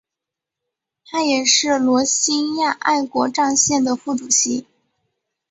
[1.05, 4.65] 他也是罗兴亚爱国障线的副主席。